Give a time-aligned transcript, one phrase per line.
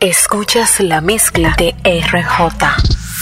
[0.00, 2.66] Escuchas la mezcla de RJ.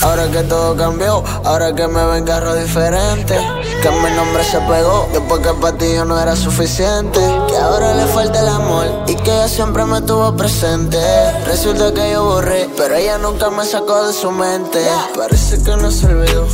[0.03, 3.37] Ahora que todo cambió, ahora que me ven carro diferente.
[3.83, 7.19] Que mi nombre se pegó, después que para ti yo no era suficiente.
[7.49, 10.99] Que ahora le falta el amor y que ella siempre me tuvo presente.
[11.47, 14.79] Resulta que yo borré, pero ella nunca me sacó de su mente.
[15.17, 16.47] Parece que no se olvidó,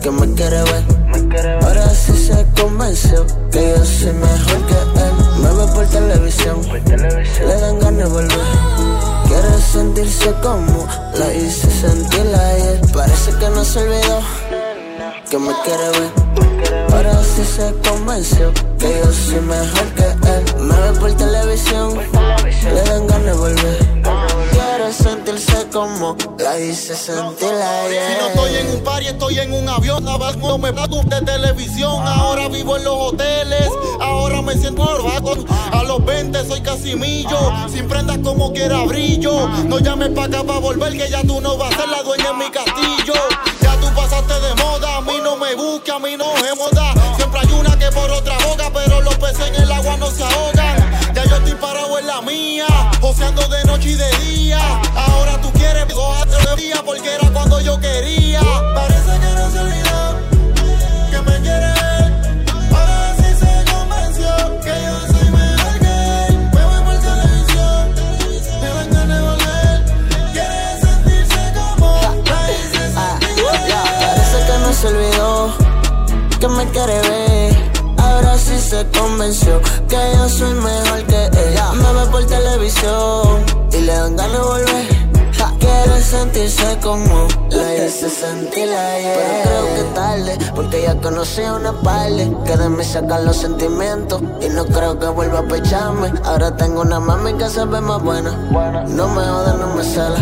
[0.00, 1.64] que me quiere ver.
[1.64, 5.12] Ahora sí se convenció que yo soy mejor que él.
[5.42, 8.95] Me ve por televisión, le dan ganas de volver.
[9.26, 12.80] Quiere sentirse como la hice sentir ayer.
[12.92, 14.20] Parece que no se olvidó
[15.30, 16.92] que me quiere ver.
[16.92, 20.44] Ahora sí se convenció que yo soy mejor que él.
[20.60, 21.98] Me ve por televisión,
[22.74, 23.96] le dan ganas de volver
[24.92, 28.02] sentirse como la hice sentir ayer.
[28.12, 30.04] Si no estoy en un party, estoy en un avión.
[30.04, 32.06] No me plato de televisión.
[32.06, 33.68] Ahora vivo en los hoteles.
[34.26, 35.36] Ahora me siento orbaco.
[35.70, 37.38] A los 20 soy casimillo.
[37.72, 39.46] Sin prendas como quiera brillo.
[39.68, 42.30] No llames pa' acá pa' volver, que ya tú no vas a ser la dueña
[42.30, 43.14] en mi castillo.
[43.62, 44.96] Ya tú pasaste de moda.
[44.96, 46.25] A mí no me busca, a mí no
[74.86, 75.52] se olvidó
[76.38, 77.66] que me quiere ver
[78.38, 81.72] si se convenció que yo soy mejor que ella.
[81.72, 85.06] Me ve por televisión y le dan ganas de volver.
[85.58, 88.68] Quiere sentirse como la hice sentir.
[88.68, 93.36] Pero creo que tarde, porque ya conocí a una parle que de mí sacan los
[93.36, 94.22] sentimientos.
[94.40, 96.12] Y no creo que vuelva a pecharme.
[96.24, 98.30] Ahora tengo una mami que se ve más buena.
[98.88, 100.18] No me jode, no me cela.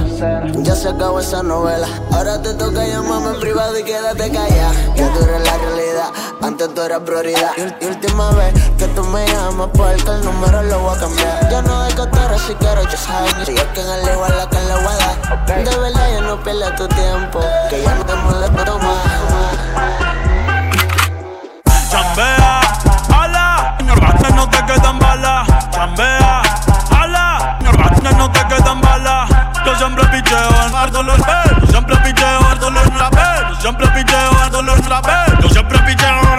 [0.62, 1.86] Ya se acabó esa novela.
[2.12, 4.72] Ahora te toca llamarme en privado y quédate callada.
[4.96, 7.52] Que tú eres la realidad, antes tú eras prioridad.
[7.80, 11.50] Y, última vez que tú me llamas, porque el número lo voy a cambiar.
[11.50, 12.04] Ya no hay que
[12.46, 13.34] si quiero, yo sabes.
[13.46, 15.64] Si es que en el igual la que le voy a dar.
[15.64, 20.13] De verdad ya no pierdas tu tiempo, que ya no te molesto más.
[21.94, 22.60] Chambea,
[23.22, 25.46] ala, señor no te quedan balas.
[25.70, 26.42] Chambea,
[26.90, 27.58] ala,
[27.94, 29.30] señor no te quedan balas.
[29.64, 31.16] Yo siempre picheo en el dolor,
[31.60, 33.10] yo siempre picheo el dolor en la
[33.48, 35.00] yo siempre picheo el dolor en la
[35.40, 36.34] yo siempre picheo.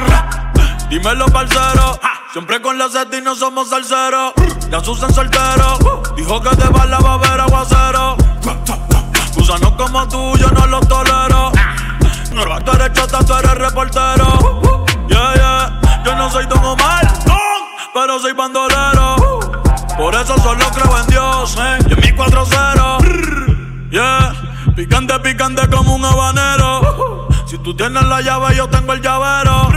[0.89, 1.99] Dímelo, parcero.
[2.33, 3.69] Siempre con la seta y no somos.
[3.69, 5.77] Ya Susan soltero.
[6.17, 8.17] Dijo que de bala va a haber aguacero.
[9.33, 11.51] Gusanos como tú, yo no los tolero.
[12.33, 14.61] No, tú eres chota, tú eres reportero.
[15.07, 15.44] Yeah, yeah.
[16.05, 17.07] Yo no soy Don Omar,
[17.91, 19.16] pero soy bandolero.
[19.97, 21.79] Por eso solo creo en Dios, eh.
[21.89, 23.89] Y en mi 4-0.
[23.89, 24.35] Yeah.
[24.75, 27.27] Picante, picante como un habanero.
[27.47, 29.67] Si tú tienes la llave, yo tengo el llavero.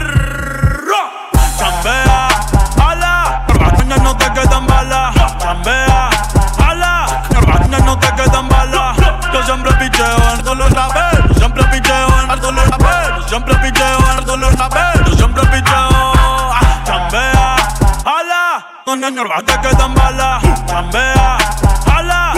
[1.58, 2.28] Chambea,
[2.86, 3.46] ala.
[4.02, 5.14] no te quedan balas.
[5.38, 6.10] Chambea,
[6.58, 7.22] ala.
[7.86, 8.98] no te quedan balas.
[9.32, 13.98] Yo siempre picheo en todos los Yo siempre picheo en todos los Yo siempre picheo
[14.18, 14.52] en todos los
[15.06, 15.87] Yo siempre picheo.
[19.04, 19.10] Ala.
[19.10, 20.42] No te quedan balas.
[20.66, 21.38] Chambea,
[21.94, 22.32] ala.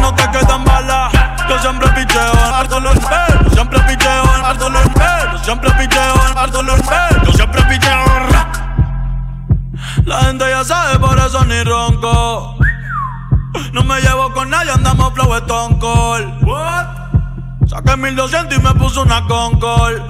[0.00, 1.12] no te quedan balas.
[1.48, 6.14] Yo siempre picheo en todos los Yo siempre picheo en todos los Yo siempre picheo
[6.44, 6.80] en todos los
[7.24, 8.04] Yo siempre picheo.
[10.04, 12.56] La gente ya sabe, por eso ni ronco.
[13.72, 16.44] No me llevo con nadie, andamos flow Stone Cold.
[16.44, 16.86] What?
[17.66, 20.00] Saqué 1200 y me puso una Concord.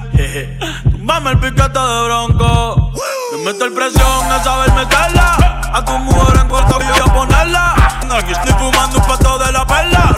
[0.93, 2.93] Tumbame el piquete de bronco.
[3.33, 5.56] Me meto el presión a saber meterla.
[5.77, 7.75] A tu mujer en cuarto voy a ponerla.
[8.11, 10.17] Aquí estoy fumando un pato de la perla.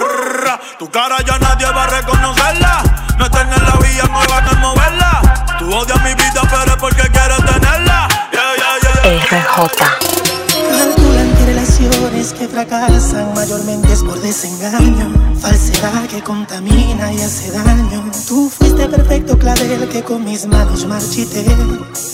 [0.79, 2.83] Tu cara ya nadie va a reconocerla.
[3.19, 5.57] Meterme en la vía no van a moverla.
[5.59, 8.07] Tú odias mi vida, pero es porque quieres tenerla.
[9.03, 10.38] RJ.
[12.19, 18.11] Calculan que fracasan mayormente es por desengaño, falsedad que contamina y hace daño.
[18.27, 21.47] Tú fuiste perfecto clavel que con mis manos marchité.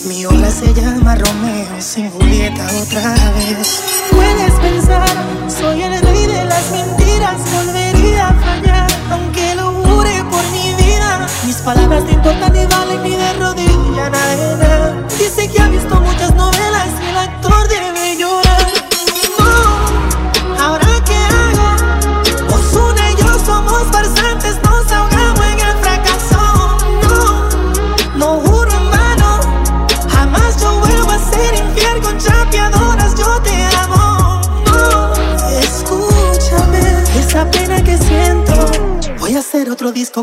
[0.07, 3.81] Mi obra se llama Romeo sin Julieta otra vez.
[4.11, 5.09] Puedes pensar,
[5.47, 11.25] soy el rey de las mentiras, volvería a fallar, aunque lo jure por mi vida.
[11.47, 14.94] Mis palabras te importan ni valen ni de rodilla, nada.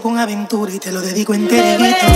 [0.01, 2.07] Con aventura y te lo dedico enterito.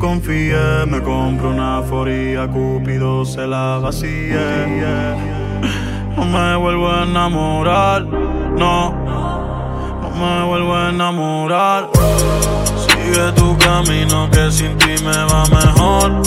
[0.00, 0.86] Confié.
[0.86, 5.16] Me compro una foría, Cupido se la vacíe.
[6.16, 8.92] No me vuelvo a enamorar, no.
[10.02, 11.90] No me vuelvo a enamorar.
[12.86, 16.22] Sigue tu camino que sin ti me va mejor.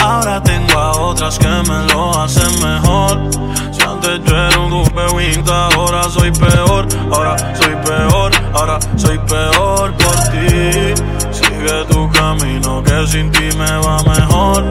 [0.00, 3.28] Ahora tengo a otras que me lo hacen mejor.
[3.72, 4.76] Si antes yo era un
[5.50, 6.86] ahora soy peor.
[7.12, 9.55] Ahora soy peor, ahora soy peor
[12.34, 14.64] que sin ti me va mejor.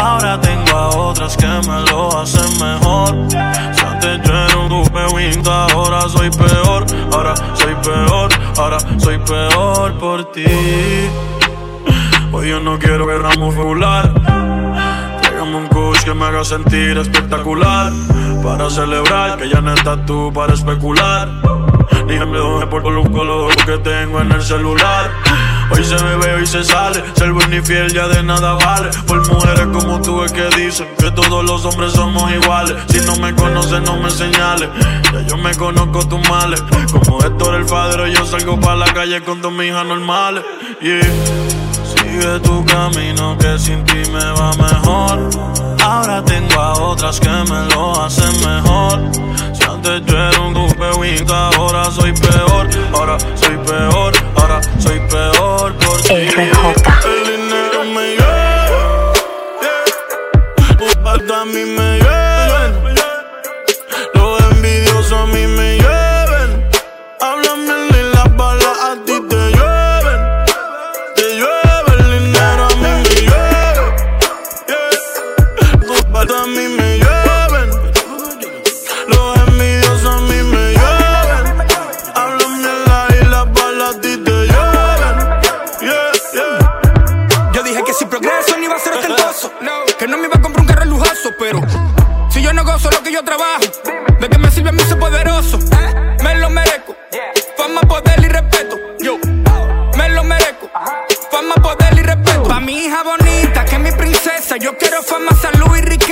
[0.00, 3.14] Ahora tengo a otras que me lo hacen mejor.
[3.30, 5.00] Si antes yo era un dupe
[5.44, 6.86] ahora soy peor.
[7.12, 10.46] Ahora soy peor, ahora soy peor por ti.
[12.32, 14.12] Hoy yo no quiero guerra muscular.
[15.20, 17.92] Tráigame un coach que me haga sentir espectacular.
[18.42, 21.28] Para celebrar que ya no estás tú para especular.
[22.06, 25.25] Ni me por los colores que tengo en el celular.
[25.70, 27.02] Hoy se bebe, hoy se sale.
[27.14, 28.90] Ser buen y fiel ya de nada vale.
[29.06, 32.76] Por mujeres como tú es que dicen que todos los hombres somos iguales.
[32.88, 34.68] Si no me conoces, no me señales.
[35.12, 36.62] Ya yo me conozco tus males.
[36.92, 40.44] Como Héctor el padre, yo salgo para la calle con dos mis hijas normales.
[40.80, 41.00] Yeah.
[41.84, 45.30] Sigue tu camino que sin ti me va mejor.
[45.82, 48.40] Ahora tengo a otras que me lo hacen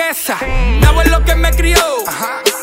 [0.09, 0.37] riqueza.
[0.45, 1.79] Mi abuelo que me crió,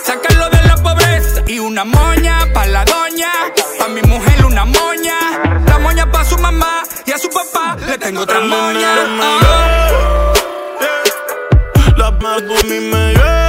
[0.05, 1.41] sacarlo de la pobreza.
[1.47, 3.31] Y una moña pa' la doña,
[3.79, 5.17] pa' mi mujer una moña.
[5.65, 8.93] La moña pa' su mamá y a su papá le tengo otra moña.
[8.93, 9.37] dinero me Ah.
[13.13, 13.40] lleva,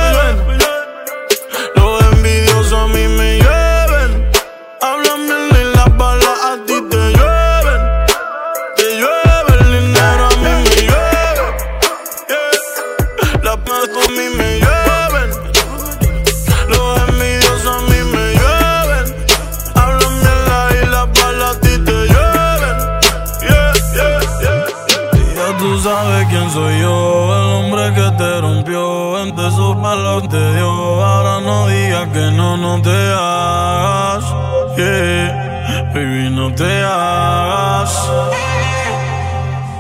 [36.63, 37.91] te hagas.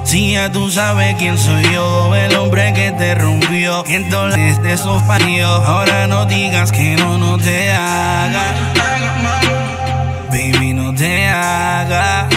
[0.04, 3.84] Si ya tú sabes quién soy yo, el hombre que te rompió.
[3.86, 8.44] Entonces de esos fallos, ahora no digas que no, no te haga.
[10.30, 12.28] Baby, no te haga.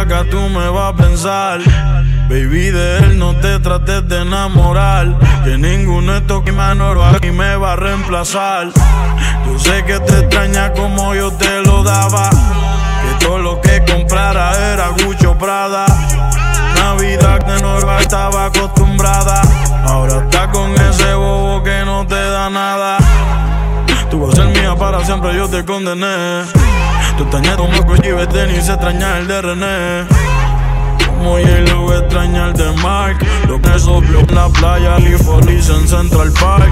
[0.00, 1.60] Acá tú me vas a pensar.
[2.28, 5.18] Baby, de él no te trates de enamorar.
[5.44, 6.52] Que ninguno de estos que
[7.16, 8.68] aquí me va a reemplazar.
[9.46, 12.30] Yo sé que te extraña como yo te lo daba.
[12.30, 15.86] Que todo lo que comprara era Gucho Prada.
[16.76, 19.42] Navidad de Norva estaba acostumbrada.
[19.84, 22.98] Ahora está con ese bobo que no te da nada.
[24.10, 26.42] Tú vas a ser mía para siempre, yo te condené.
[27.16, 30.06] Tú extrañas como y vete ni se extraña el de René.
[31.06, 33.18] Como hielo extraña el de Mark.
[33.46, 36.68] Lo que sopló en la playa, Lee en Central Park.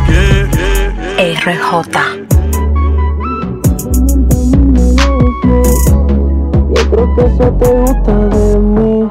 [1.16, 2.18] RJ.
[6.74, 9.10] Yo creo que eso te gusta de mí.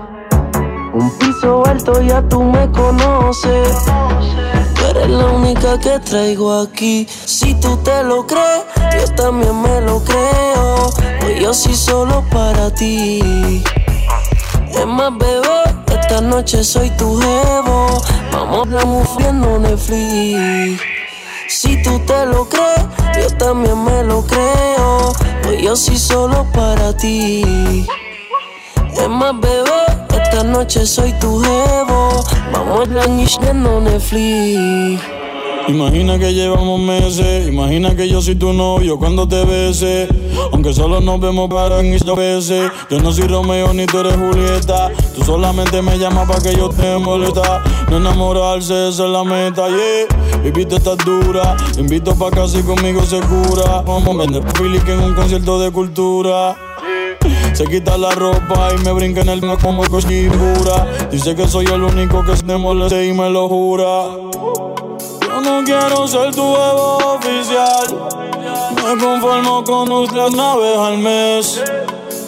[0.93, 3.97] Un piso alto ya tú me conoces.
[4.98, 7.08] Eres la única que traigo aquí.
[7.25, 8.63] Si tú te lo crees,
[8.98, 10.89] yo también me lo creo.
[11.20, 13.63] Pues yo sí solo para ti.
[14.70, 18.01] Es más, bebé, esta noche soy tu jevo.
[18.32, 20.82] Vamos a viendo Netflix.
[21.48, 22.86] Si tú te lo crees,
[23.22, 25.13] yo también me lo creo.
[25.44, 27.86] Pues yo sí solo para ti.
[28.94, 29.97] Es más, bebé,
[30.38, 32.24] esta noche soy tu jevo.
[32.53, 33.08] Vamos a
[33.82, 35.01] Netflix.
[35.67, 40.08] Imagina que llevamos meses, imagina que yo soy tu novio cuando te bese.
[40.51, 42.72] Aunque solo nos vemos para en veces.
[42.89, 44.91] Yo no soy Romeo ni tú eres Julieta.
[45.15, 47.63] Tú solamente me llamas para que yo te molesta.
[47.89, 50.41] No enamorarse, esa es la meta, yeah.
[50.44, 53.82] Viviste estás dura, invito pa' casa y conmigo se cura.
[53.82, 54.44] Vamos a vender
[54.86, 56.67] que en un concierto de cultura.
[57.58, 60.86] Se quita la ropa y me brinca en el como cochibura.
[61.12, 64.28] Dice que soy el único que se moleste y me lo jura
[65.48, 67.88] no quiero ser tu huevo oficial.
[68.76, 71.64] Me conformo con una vez al mes.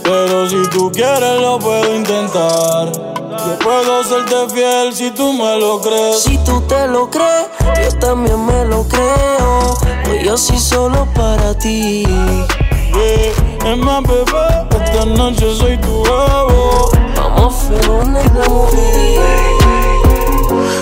[0.03, 2.91] Pero si tú quieres lo puedo intentar.
[2.91, 6.24] Yo puedo serte fiel si tú me lo crees.
[6.24, 9.77] Si tú te lo crees, yo también me lo creo.
[10.05, 12.03] Pues yo solo para ti.
[13.65, 16.89] es más, bebé, esta noche soy tu huevo.
[17.15, 18.67] Vamos, feo, negro,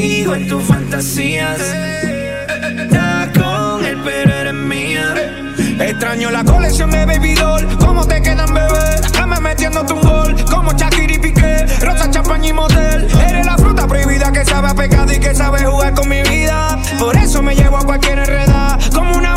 [0.00, 1.58] sigo en tus fantasías.
[1.58, 5.14] Estás con él, pero eres mía.
[5.80, 7.66] Extraño la colección de Baby Doll.
[7.78, 9.00] ¿Cómo te quedan, bebé?
[9.12, 10.36] Dame metiéndote un gol.
[10.50, 11.66] Como Shakira Piqué.
[11.80, 13.08] Rosa, champaña y motel.
[13.28, 16.78] Eres la fruta prohibida que sabe a pecado y que sabe jugar con mi vida.
[16.98, 18.78] Por eso me llevo a cualquier enreda.
[18.94, 19.35] Como una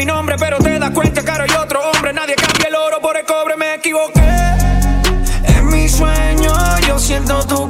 [0.00, 2.14] mi nombre, pero te das cuenta ahora hay otro hombre.
[2.14, 4.22] Nadie cambia el oro por el cobre, me equivoqué.
[5.44, 6.54] En mi sueño
[6.88, 7.69] yo siento tu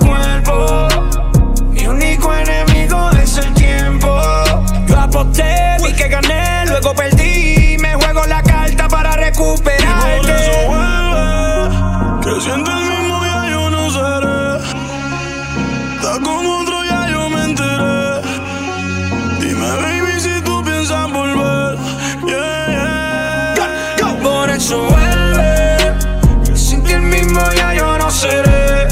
[24.77, 25.77] Vuelve.
[26.45, 28.87] Que sin ti el mismo ya yo no seré.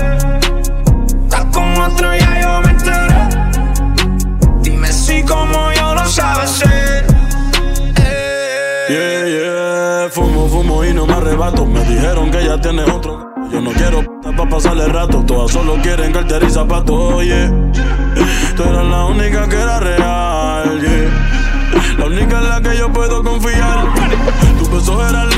[1.24, 3.28] Está con otro ya yo me enteré.
[4.62, 7.06] Dime si como yo lo sabes ser.
[8.88, 10.08] Yeah, yeah.
[10.10, 11.64] Fumo, fumo y no me arrebato.
[11.64, 13.32] Me dijeron que ya tienes otro.
[13.52, 14.02] Yo no quiero
[14.36, 15.22] pa' pasarle rato.
[15.24, 17.50] Todas solo quieren cartera y zapatos, oye.
[18.56, 21.98] Tú eras la única que era real, yeah.
[21.98, 23.84] La única en la que yo puedo confiar.
[24.58, 25.37] Tú Tus besos eran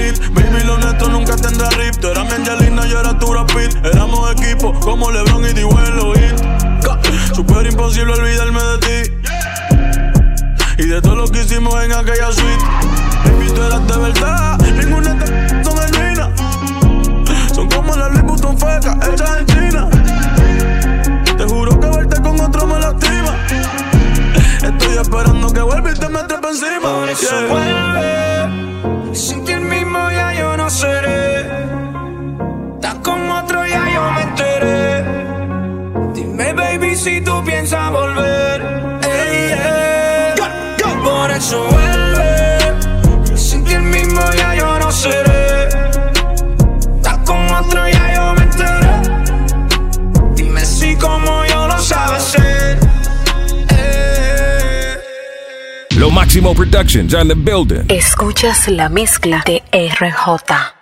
[1.90, 2.00] rip.
[2.00, 3.76] Tú eras mi Angelina, yo era tu rapid.
[3.84, 7.34] Éramos equipo como LeBron y Dibuelo Hit.
[7.34, 9.12] Super imposible olvidarme de ti.
[10.78, 12.64] Y de todo lo que hicimos en aquella suite.
[13.24, 16.28] Baby, tú eras de verdad, ninguna de son genuinas.
[17.54, 19.88] Son como las Louis Vuitton fecas, hechas en China.
[21.36, 23.36] Te juro que verte con otro me lastima.
[24.62, 27.00] Estoy esperando que vuelva y te me trepa encima.
[27.00, 27.46] Por eso Yeah.
[27.52, 29.14] vuelve.
[29.14, 30.99] Sin ti el mismo ya yo no seré.
[37.00, 38.60] Si tú piensas volver.
[39.02, 40.34] Ey, ey.
[41.02, 43.36] Por eso vuelve.
[43.36, 45.68] Sin ti el mismo ya yo no seré.
[46.96, 48.94] Estás con otro ya yo me enteré.
[50.34, 52.78] Dime si como yo lo sabes ser.
[53.70, 54.98] Ey.
[55.98, 57.86] Lo Máximo Productions on the building.
[57.88, 60.79] Escuchas la mezcla de RJ.